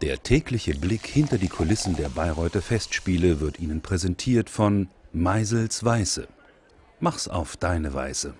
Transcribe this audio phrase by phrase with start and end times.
[0.00, 6.28] Der tägliche Blick hinter die Kulissen der Bayreuther Festspiele wird Ihnen präsentiert von Meisels Weiße.
[7.00, 8.34] Mach's auf deine Weise.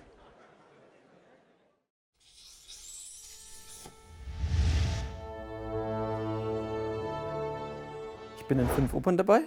[8.37, 9.41] Ich bin in fünf Opern dabei.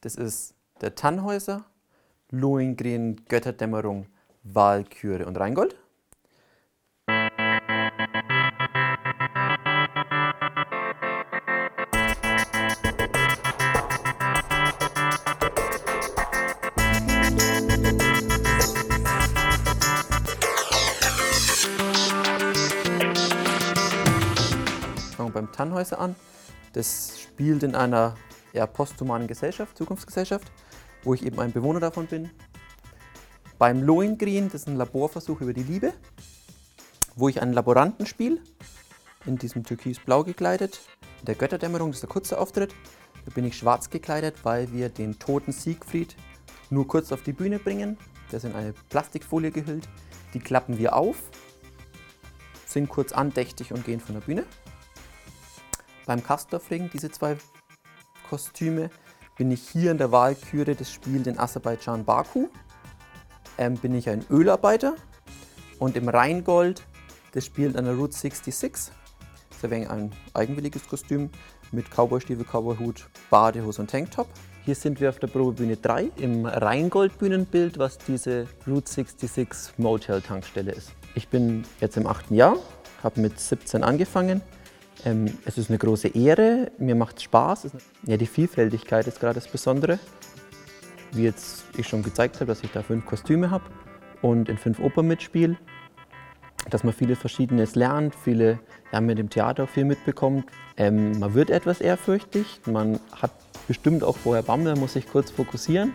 [0.00, 1.66] Das ist der Tannhäuser,
[2.30, 4.06] Lohengrin, Götterdämmerung,
[4.44, 5.76] Walküre und Rheingold.
[25.52, 26.16] Tannhäuser an.
[26.72, 28.14] Das spielt in einer
[28.52, 30.50] eher posthumanen Gesellschaft, Zukunftsgesellschaft,
[31.04, 32.30] wo ich eben ein Bewohner davon bin.
[33.58, 35.92] Beim Lohengrin, das ist ein Laborversuch über die Liebe,
[37.14, 38.38] wo ich einen Laboranten spiele,
[39.26, 40.80] in diesem türkisblau gekleidet.
[41.20, 42.74] In der Götterdämmerung, das ist der kurze Auftritt,
[43.24, 46.16] da bin ich schwarz gekleidet, weil wir den toten Siegfried
[46.70, 47.98] nur kurz auf die Bühne bringen.
[48.30, 49.88] Der ist in eine Plastikfolie gehüllt.
[50.32, 51.16] Die klappen wir auf,
[52.66, 54.46] sind kurz andächtig und gehen von der Bühne.
[56.10, 57.36] Beim Kastorfring, diese zwei
[58.28, 58.90] Kostüme,
[59.38, 62.48] bin ich hier in der Wahlküre des Spiels in Aserbaidschan Baku.
[63.58, 64.96] Ähm, bin ich ein Ölarbeiter
[65.78, 66.82] und im Rheingold,
[67.30, 68.72] das spielt an der Route 66.
[69.50, 71.30] Das ist ein eigenwilliges Kostüm
[71.70, 74.26] mit Cowboystiefel, Cowboyhut, Badehose und Tanktop.
[74.64, 80.92] Hier sind wir auf der Probebühne 3 im Rheingold-Bühnenbild, was diese Route 66 Motel-Tankstelle ist.
[81.14, 82.56] Ich bin jetzt im achten Jahr,
[83.04, 84.42] habe mit 17 angefangen.
[85.04, 87.68] Ähm, es ist eine große Ehre, mir macht es Spaß.
[88.06, 89.98] Ja, die Vielfältigkeit ist gerade das Besondere.
[91.12, 93.64] Wie jetzt ich schon gezeigt habe, dass ich da fünf Kostüme habe
[94.22, 95.56] und in fünf Opern mitspiele.
[96.68, 98.60] Dass man viele Verschiedenes lernt, viele
[98.92, 100.44] ja, mit dem Theater auch viel mitbekommt.
[100.76, 103.32] Ähm, man wird etwas ehrfürchtig, man hat
[103.66, 105.92] bestimmt auch vorher Bammel, muss sich kurz fokussieren.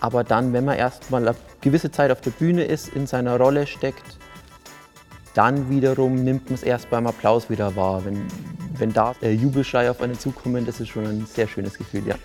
[0.00, 3.36] Aber dann, wenn man erst mal eine gewisse Zeit auf der Bühne ist, in seiner
[3.36, 4.18] Rolle steckt,
[5.34, 8.04] dann wiederum nimmt man es erst beim Applaus wieder wahr.
[8.04, 8.22] Wenn,
[8.78, 12.16] wenn da der Jubelschrei auf einen zukommt, das ist schon ein sehr schönes Gefühl, ja.